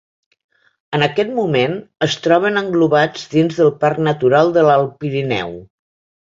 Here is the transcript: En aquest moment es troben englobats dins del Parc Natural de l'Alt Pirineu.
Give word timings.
En 0.97 1.03
aquest 1.07 1.29
moment 1.39 1.75
es 2.07 2.17
troben 2.23 2.59
englobats 2.63 3.29
dins 3.35 3.61
del 3.61 3.71
Parc 3.87 4.03
Natural 4.11 4.53
de 4.59 4.67
l'Alt 4.73 4.99
Pirineu. 5.05 5.57